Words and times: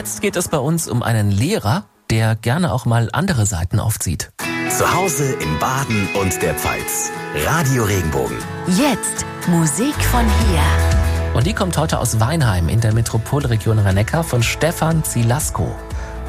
Jetzt 0.00 0.22
geht 0.22 0.36
es 0.36 0.48
bei 0.48 0.56
uns 0.56 0.88
um 0.88 1.02
einen 1.02 1.30
Lehrer, 1.30 1.84
der 2.08 2.34
gerne 2.34 2.72
auch 2.72 2.86
mal 2.86 3.10
andere 3.12 3.44
Seiten 3.44 3.78
aufzieht. 3.78 4.30
Zu 4.70 4.94
Hause 4.94 5.34
in 5.34 5.58
Baden 5.58 6.08
und 6.18 6.40
der 6.40 6.54
Pfalz. 6.54 7.10
Radio 7.44 7.84
Regenbogen. 7.84 8.38
Jetzt 8.66 9.26
Musik 9.48 9.94
von 9.96 10.24
hier. 10.24 11.34
Und 11.34 11.46
die 11.46 11.52
kommt 11.52 11.76
heute 11.76 11.98
aus 11.98 12.18
Weinheim 12.18 12.70
in 12.70 12.80
der 12.80 12.94
Metropolregion 12.94 13.78
rhein 13.78 14.06
von 14.24 14.42
Stefan 14.42 15.04
Zilasko. 15.04 15.70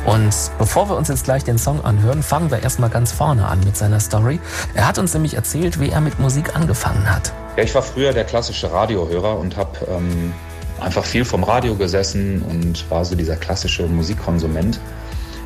Und 0.05 0.35
bevor 0.57 0.89
wir 0.89 0.97
uns 0.97 1.07
jetzt 1.07 1.23
gleich 1.23 1.45
den 1.45 1.57
Song 1.57 1.79
anhören, 1.85 2.23
fangen 2.23 2.51
wir 2.51 2.61
erstmal 2.61 2.89
ganz 2.89 3.13
vorne 3.13 3.47
an 3.47 3.61
mit 3.61 3.77
seiner 3.77 4.01
Story. 4.01 4.41
Er 4.73 4.85
hat 4.85 4.97
uns 4.97 5.13
nämlich 5.13 5.35
erzählt, 5.35 5.79
wie 5.79 5.91
er 5.91 6.01
mit 6.01 6.19
Musik 6.19 6.57
angefangen 6.57 7.09
hat. 7.09 7.31
Ja, 7.55 7.63
ich 7.63 7.73
war 7.73 7.83
früher 7.83 8.11
der 8.11 8.25
klassische 8.25 8.69
Radiohörer 8.69 9.39
und 9.39 9.55
habe 9.55 9.77
ähm, 9.89 10.33
einfach 10.81 11.05
viel 11.05 11.25
vom 11.25 11.43
Radio 11.43 11.75
gesessen 11.75 12.41
und 12.41 12.89
war 12.89 13.05
so 13.05 13.15
dieser 13.15 13.35
klassische 13.35 13.87
Musikkonsument. 13.87 14.79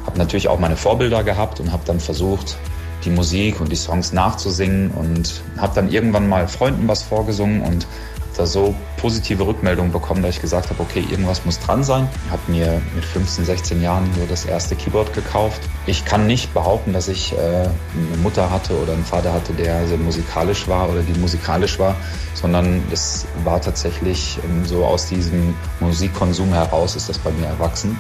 Habe 0.06 0.18
natürlich 0.18 0.48
auch 0.48 0.60
meine 0.60 0.78
Vorbilder 0.78 1.24
gehabt 1.24 1.60
und 1.60 1.72
habe 1.72 1.84
dann 1.86 2.00
versucht, 2.00 2.58
die 3.04 3.10
Musik 3.10 3.60
und 3.60 3.72
die 3.72 3.76
Songs 3.76 4.14
nachzusingen 4.14 4.92
und 4.92 5.42
habe 5.58 5.76
dann 5.76 5.92
irgendwann 5.92 6.28
mal 6.28 6.48
Freunden 6.48 6.88
was 6.88 7.04
vorgesungen 7.04 7.62
und 7.62 7.86
da 8.36 8.46
so 8.46 8.76
positive 8.98 9.46
Rückmeldungen 9.46 9.92
bekommen, 9.92 10.22
dass 10.22 10.36
ich 10.36 10.42
gesagt 10.42 10.70
habe, 10.70 10.82
okay, 10.82 11.06
irgendwas 11.10 11.46
muss 11.46 11.60
dran 11.60 11.84
sein. 11.84 12.08
Ich 12.26 12.32
habe 12.32 12.52
mir 12.52 12.82
mit 12.94 13.06
15, 13.06 13.46
16 13.46 13.82
Jahren 13.82 14.10
nur 14.18 14.28
das 14.28 14.46
erste 14.46 14.76
Keyboard 14.76 15.14
gekauft. 15.14 15.62
Ich 15.86 16.06
kann 16.06 16.28
nicht 16.28 16.54
behaupten, 16.54 16.94
dass 16.94 17.08
ich 17.08 17.34
äh, 17.34 17.38
eine 17.38 18.18
Mutter 18.22 18.50
hatte 18.50 18.78
oder 18.78 18.94
einen 18.94 19.06
Vater 19.06 19.34
hatte, 19.34 19.54
der 19.54 19.88
sehr 19.88 19.98
musikalisch 19.98 20.68
war 20.68 20.90
oder 20.90 21.02
die 21.02 21.18
musikalisch 21.20 21.80
war, 21.80 21.96
sondern 22.34 22.84
es 22.92 23.26
war 23.44 23.62
tatsächlich 23.62 24.40
ähm, 24.44 24.66
so 24.66 24.86
aus 24.86 25.08
diesem 25.08 25.56
Musikkonsum 25.80 26.50
heraus 26.50 26.96
ist 26.96 27.10
das 27.10 27.18
bei 27.18 27.32
mir 27.32 27.48
erwachsen. 27.48 27.98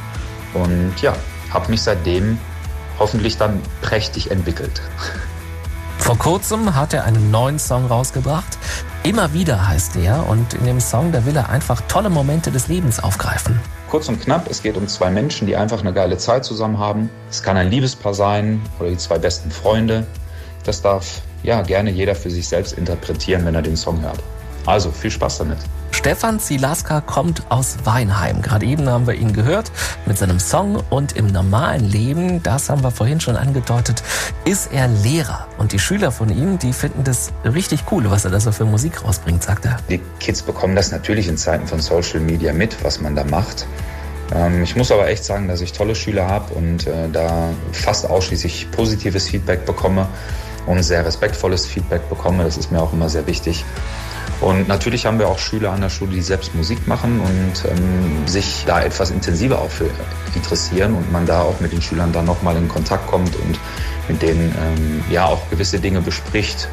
Und 0.54 0.94
ja, 1.02 1.16
habe 1.52 1.70
mich 1.72 1.81
seitdem 1.81 2.38
hoffentlich 3.00 3.38
dann 3.38 3.62
prächtig 3.81 4.31
entwickelt. 4.31 4.81
Vor 5.98 6.18
kurzem 6.18 6.76
hat 6.76 6.94
er 6.94 7.04
einen 7.04 7.31
neuen 7.31 7.59
Song 7.59 7.88
rausgebracht. 7.88 8.58
Immer 9.06 9.34
wieder 9.34 9.67
heißt 9.67 9.98
er 9.98 10.28
und 10.28 10.56
in 10.56 10.66
dem 10.66 10.80
Song, 10.80 11.11
da 11.11 11.28
will 11.28 11.36
er 11.36 11.50
einfach 11.50 11.80
tolle 11.81 12.09
Momente 12.09 12.50
des 12.50 12.70
Lebens 12.70 13.00
aufgreifen. 13.00 13.59
Kurz 13.88 14.09
und 14.09 14.20
knapp, 14.20 14.50
es 14.50 14.64
geht 14.64 14.78
um 14.78 14.88
zwei 14.88 15.12
Menschen, 15.12 15.45
die 15.45 15.56
einfach 15.56 15.81
eine 15.81 15.94
geile 15.94 16.17
Zeit 16.17 16.44
zusammen 16.44 16.80
haben. 16.80 17.12
Es 17.30 17.44
kann 17.44 17.56
ein 17.56 17.70
Liebespaar 17.70 18.16
sein 18.16 18.59
oder 18.80 18.89
die 18.89 18.97
zwei 18.97 19.20
besten 19.20 19.52
Freunde. 19.52 20.08
Das 20.64 20.81
darf 20.81 21.22
ja 21.44 21.62
gerne 21.62 21.92
jeder 21.92 22.16
für 22.16 22.31
sich 22.31 22.47
selbst 22.47 22.73
interpretieren, 22.73 23.45
wenn 23.45 23.53
er 23.53 23.62
den 23.62 23.78
Song 23.78 24.02
hört. 24.02 24.23
Also 24.66 24.89
viel 24.89 25.12
Spaß 25.12 25.38
damit. 25.38 25.59
Stefan 26.06 26.39
Zilaska 26.39 27.02
kommt 27.02 27.42
aus 27.50 27.78
Weinheim. 27.84 28.44
Gerade 28.44 28.67
eben 28.67 28.88
haben 28.88 29.08
wir 29.08 29.16
ihn 29.16 29.34
gehört 29.34 29.72
mit 30.06 30.20
seinem 30.20 30.39
Song 30.39 30.84
und 30.92 31.14
im 31.14 31.25
normalen 31.25 31.84
Leben, 31.84 32.44
das 32.44 32.70
haben 32.70 32.84
wir 32.84 32.92
vorhin 32.92 33.20
schon 33.20 33.36
angedeutet, 33.36 34.03
ist 34.45 34.72
er 34.72 34.88
Lehrer. 34.88 35.47
Und 35.58 35.72
die 35.72 35.80
Schüler 35.80 36.12
von 36.12 36.30
ihm, 36.30 36.59
die 36.59 36.73
finden 36.73 37.03
das 37.03 37.34
richtig 37.44 37.86
cool, 37.89 38.12
was 38.12 38.23
er 38.23 38.30
da 38.30 38.39
so 38.39 38.52
für 38.52 38.66
Musik 38.66 39.03
rausbringt, 39.03 39.42
sagt 39.42 39.66
er. 39.66 39.78
Die 39.89 40.00
Kids 40.20 40.44
bekommen 40.44 40.75
das 40.75 40.92
natürlich 40.92 41.28
in 41.28 41.38
Zeiten 41.38 41.66
von 41.66 41.80
Social 41.80 42.19
Media 42.19 42.53
mit, 42.53 42.84
was 42.84 43.02
man 43.02 43.16
da 43.16 43.23
macht. 43.23 43.66
Ähm, 44.31 44.62
ich 44.62 44.75
muss 44.75 44.92
aber 44.92 45.08
echt 45.08 45.23
sagen, 45.23 45.47
dass 45.47 45.59
ich 45.62 45.73
tolle 45.73 45.95
Schüler 45.95 46.28
habe 46.28 46.53
und 46.53 46.86
äh, 46.86 47.09
da 47.12 47.50
fast 47.72 48.08
ausschließlich 48.08 48.69
positives 48.69 49.28
Feedback 49.28 49.66
bekomme 49.66 50.08
und 50.67 50.84
sehr 50.84 51.03
respektvolles 51.03 51.66
Feedback 51.66 52.08
bekomme. 52.09 52.44
Das 52.44 52.58
ist 52.58 52.72
mir 52.72 52.80
auch 52.80 52.94
immer 52.94 53.09
sehr 53.09 53.25
wichtig. 53.25 53.66
Und 54.41 54.68
natürlich 54.68 55.06
haben 55.06 55.18
wir 55.18 55.28
auch 55.28 55.40
Schüler 55.40 55.72
an 55.72 55.81
der 55.81 55.90
Schule, 55.90 56.12
die 56.12 56.22
selbst 56.22 56.53
Musik 56.56 56.88
machen 56.88 57.19
und 57.22 57.69
ähm, 57.69 58.28
sich 58.28 58.63
da 58.68 58.81
etwas 58.81 59.12
intensiver 59.12 59.59
auch 59.59 59.69
für 59.69 59.90
interessieren 60.35 60.94
und 60.94 61.12
man 61.12 61.25
da 61.25 61.41
auch 61.41 61.59
mit 61.62 61.72
den 61.72 61.81
Schülern 61.81 62.12
dann 62.12 62.25
nochmal 62.25 62.57
in 62.57 62.68
Kontakt 62.68 63.07
kommt 63.07 63.35
und 63.38 63.59
mit 64.07 64.22
denen 64.22 64.53
ähm, 64.62 65.03
ja 65.09 65.25
auch 65.25 65.50
gewisse 65.50 65.79
Dinge 65.79 66.01
bespricht, 66.01 66.68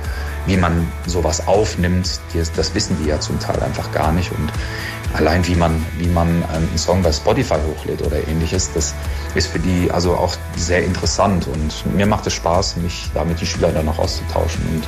wie 0.47 0.57
man 0.57 0.91
sowas 1.07 1.47
aufnimmt. 1.47 2.21
Das, 2.35 2.53
das 2.53 2.75
wissen 2.75 2.97
die 3.03 3.09
ja 3.09 3.21
zum 3.21 3.39
Teil 3.39 3.63
einfach 3.63 3.93
gar 3.93 4.11
nicht 4.13 4.33
und 4.33 4.53
allein 5.15 5.47
wie 5.47 5.55
man, 5.55 5.85
wie 5.99 6.09
man 6.09 6.43
einen 6.53 6.77
Song 6.77 7.03
bei 7.03 7.13
Spotify 7.13 7.59
hochlädt 7.67 8.03
oder 8.03 8.17
ähnliches, 8.27 8.73
das 8.75 8.95
ist 9.35 9.47
für 9.47 9.61
die 9.61 9.91
also 9.91 10.15
auch 10.15 10.35
sehr 10.57 10.85
interessant 10.85 11.47
und 11.47 11.95
mir 11.95 12.07
macht 12.07 12.27
es 12.27 12.35
Spaß, 12.35 12.77
mich 12.79 13.11
da 13.15 13.25
mit 13.25 13.41
den 13.41 13.47
Schülern 13.47 13.75
dann 13.75 13.87
noch 13.87 13.99
auszutauschen 13.99 14.63
und 14.73 14.85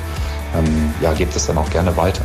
ähm, 0.58 0.94
ja, 1.00 1.12
gebt 1.12 1.36
es 1.36 1.46
dann 1.46 1.58
auch 1.58 1.70
gerne 1.70 1.96
weiter. 1.96 2.24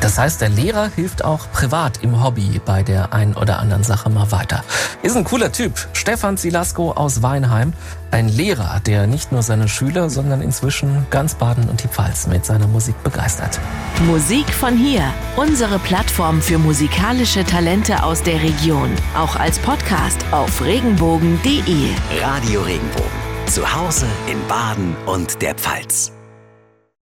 Das 0.00 0.18
heißt, 0.18 0.40
der 0.40 0.48
Lehrer 0.48 0.90
hilft 0.94 1.24
auch 1.24 1.50
privat 1.52 2.02
im 2.02 2.22
Hobby 2.22 2.60
bei 2.64 2.82
der 2.82 3.12
ein 3.12 3.34
oder 3.34 3.58
anderen 3.58 3.84
Sache 3.84 4.08
mal 4.08 4.32
weiter. 4.32 4.64
Ist 5.02 5.16
ein 5.16 5.24
cooler 5.24 5.52
Typ. 5.52 5.72
Stefan 5.92 6.36
Silasko 6.36 6.92
aus 6.92 7.22
Weinheim. 7.22 7.74
Ein 8.10 8.28
Lehrer, 8.28 8.80
der 8.80 9.06
nicht 9.06 9.30
nur 9.30 9.42
seine 9.42 9.68
Schüler, 9.68 10.10
sondern 10.10 10.40
inzwischen 10.40 11.06
ganz 11.10 11.34
Baden 11.34 11.68
und 11.68 11.82
die 11.82 11.88
Pfalz 11.88 12.26
mit 12.26 12.44
seiner 12.44 12.66
Musik 12.66 13.00
begeistert. 13.02 13.60
Musik 14.06 14.48
von 14.52 14.76
hier. 14.76 15.04
Unsere 15.36 15.78
Plattform 15.78 16.40
für 16.40 16.58
musikalische 16.58 17.44
Talente 17.44 18.02
aus 18.02 18.22
der 18.22 18.42
Region. 18.42 18.90
Auch 19.16 19.36
als 19.36 19.58
Podcast 19.58 20.24
auf 20.30 20.64
regenbogen.de. 20.64 21.90
Radio 22.22 22.62
Regenbogen. 22.62 23.10
Zu 23.46 23.62
Hause 23.74 24.06
in 24.30 24.38
Baden 24.48 24.96
und 25.06 25.42
der 25.42 25.54
Pfalz. 25.54 26.12